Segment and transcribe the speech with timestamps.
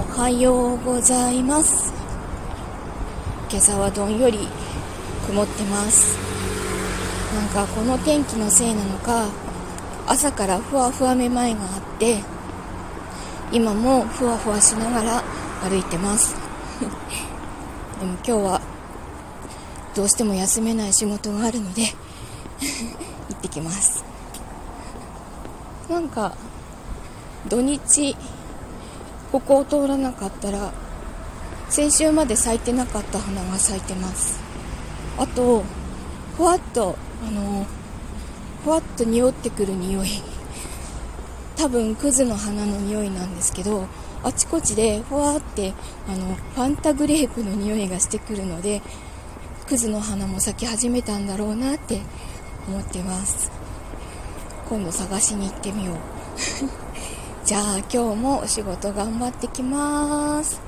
[0.00, 1.92] おはようございます。
[3.50, 4.48] 今朝はどんより
[5.26, 6.16] 曇ってます。
[7.34, 9.28] なんかこの天気のせいなのか
[10.06, 12.20] 朝からふわふわめまいがあって
[13.52, 15.22] 今もふわふわしながら
[15.68, 16.34] 歩いてます。
[18.00, 18.60] でも今日は
[19.94, 21.82] どうしても休めない仕事があるので
[23.28, 24.02] 行ってきます。
[25.90, 26.32] なんか
[27.46, 28.16] 土日
[29.32, 30.72] ここを通らなかったら
[31.68, 34.40] 先週まで咲いてなかった花が咲いてます。
[35.18, 35.62] あと
[36.36, 37.66] ふわっとあの
[38.64, 40.08] ふわっと匂ってくる匂い。
[41.56, 43.86] 多分クズの花の匂いなんですけど
[44.22, 45.74] あちこちでふわって
[46.08, 48.80] あのファンタグレープの匂いがしてくるので
[49.66, 52.00] クズの花も咲き始めたんだろうなって
[52.66, 53.50] 思ってます。
[54.68, 55.96] 今度探しに行ってみよう。
[57.50, 60.60] じゃあ今日もお仕事頑張ってきます。